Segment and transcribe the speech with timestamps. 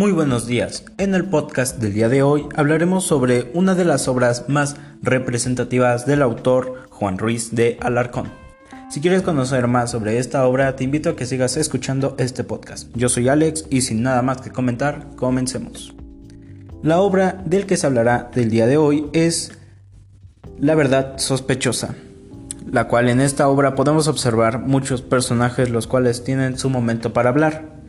[0.00, 0.86] Muy buenos días.
[0.96, 6.06] En el podcast del día de hoy hablaremos sobre una de las obras más representativas
[6.06, 8.32] del autor Juan Ruiz de Alarcón.
[8.88, 12.88] Si quieres conocer más sobre esta obra, te invito a que sigas escuchando este podcast.
[12.94, 15.94] Yo soy Alex y sin nada más que comentar, comencemos.
[16.82, 19.52] La obra del que se hablará del día de hoy es
[20.58, 21.94] La verdad sospechosa,
[22.72, 27.28] la cual en esta obra podemos observar muchos personajes los cuales tienen su momento para
[27.28, 27.79] hablar.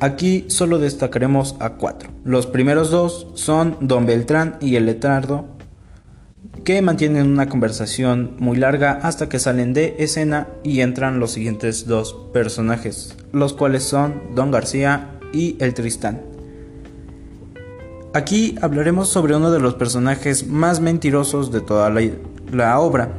[0.00, 2.08] Aquí solo destacaremos a cuatro.
[2.24, 5.44] Los primeros dos son Don Beltrán y el letrardo,
[6.64, 11.86] que mantienen una conversación muy larga hasta que salen de escena y entran los siguientes
[11.86, 16.22] dos personajes, los cuales son Don García y el Tristán.
[18.14, 22.00] Aquí hablaremos sobre uno de los personajes más mentirosos de toda la,
[22.50, 23.12] la obra.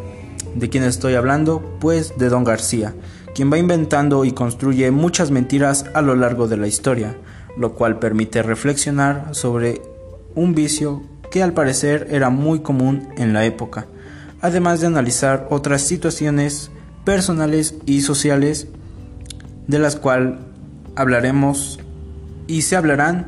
[0.56, 1.78] ¿De quién estoy hablando?
[1.80, 2.96] Pues de Don García
[3.34, 7.16] quien va inventando y construye muchas mentiras a lo largo de la historia,
[7.58, 9.82] lo cual permite reflexionar sobre
[10.36, 13.88] un vicio que al parecer era muy común en la época,
[14.42, 16.72] además de analizar otras situaciones
[17.06, 18.68] personales y sociales
[19.68, 20.40] de las cuales
[20.96, 21.80] hablaremos
[22.48, 23.28] y se hablarán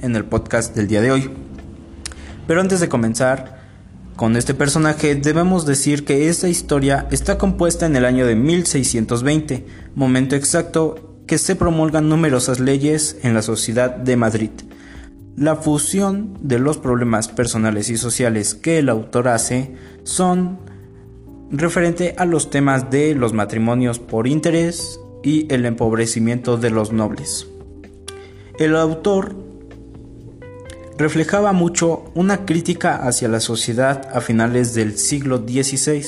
[0.00, 1.30] en el podcast del día de hoy.
[2.46, 3.55] Pero antes de comenzar,
[4.16, 9.66] con este personaje debemos decir que esta historia está compuesta en el año de 1620,
[9.94, 14.50] momento exacto que se promulgan numerosas leyes en la sociedad de Madrid.
[15.36, 20.60] La fusión de los problemas personales y sociales que el autor hace son
[21.50, 27.48] referente a los temas de los matrimonios por interés y el empobrecimiento de los nobles.
[28.58, 29.45] El autor
[30.98, 36.04] reflejaba mucho una crítica hacia la sociedad a finales del siglo XVI,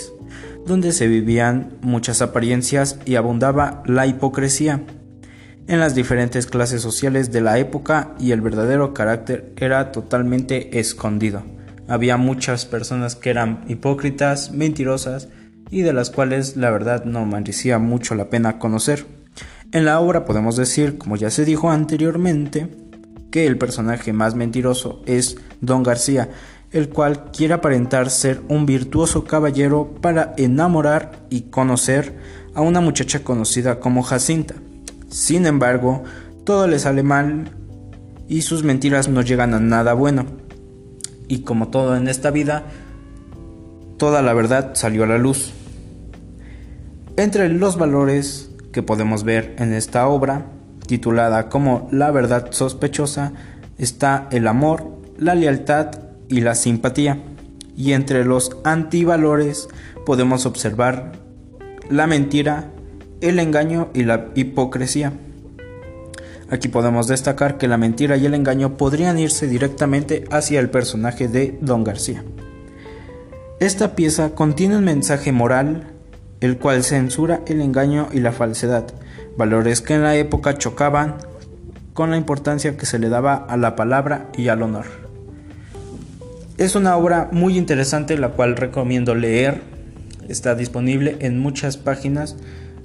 [0.67, 4.83] donde se vivían muchas apariencias y abundaba la hipocresía
[5.69, 11.43] en las diferentes clases sociales de la época y el verdadero carácter era totalmente escondido.
[11.87, 15.29] Había muchas personas que eran hipócritas, mentirosas
[15.71, 19.05] y de las cuales la verdad no merecía mucho la pena conocer.
[19.73, 22.69] En la obra podemos decir, como ya se dijo anteriormente,
[23.31, 26.31] que el personaje más mentiroso es Don García,
[26.73, 32.17] el cual quiere aparentar ser un virtuoso caballero para enamorar y conocer
[32.55, 34.55] a una muchacha conocida como Jacinta.
[35.09, 36.05] Sin embargo,
[36.45, 37.51] todo le sale mal
[38.29, 40.27] y sus mentiras no llegan a nada bueno.
[41.29, 42.65] Y como todo en esta vida,
[43.97, 45.53] toda la verdad salió a la luz.
[47.17, 50.47] Entre los valores que podemos ver en esta obra
[50.89, 53.33] titulada como La verdad sospechosa,
[53.79, 55.91] está el amor, la lealtad
[56.29, 57.23] y la simpatía.
[57.77, 59.69] Y entre los antivalores
[60.05, 61.13] podemos observar
[61.89, 62.73] la mentira,
[63.21, 65.13] el engaño y la hipocresía.
[66.51, 71.29] Aquí podemos destacar que la mentira y el engaño podrían irse directamente hacia el personaje
[71.29, 72.25] de Don García.
[73.61, 75.89] Esta pieza contiene un mensaje moral,
[76.41, 78.87] el cual censura el engaño y la falsedad,
[79.39, 81.15] valores que en la época chocaban
[81.95, 84.85] con la importancia que se le daba a la palabra y al honor.
[86.59, 89.63] Es una obra muy interesante la cual recomiendo leer,
[90.29, 92.37] está disponible en muchas páginas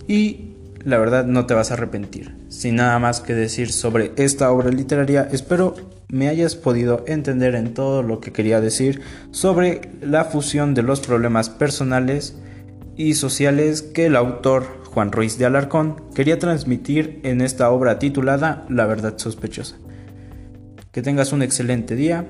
[0.08, 0.52] y
[0.86, 2.36] la verdad no te vas a arrepentir.
[2.50, 5.76] Sin nada más que decir sobre esta obra literaria, espero
[6.08, 11.00] me hayas podido entender en todo lo que quería decir sobre la fusión de los
[11.00, 12.36] problemas personales
[12.96, 18.64] y sociales que el autor Juan Ruiz de Alarcón quería transmitir en esta obra titulada
[18.70, 19.78] La verdad sospechosa.
[20.92, 22.28] Que tengas un excelente día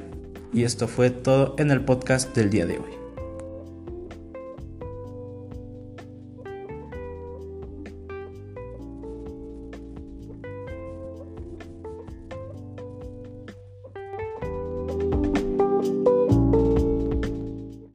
[0.53, 3.02] y esto fue todo en el podcast del día de hoy.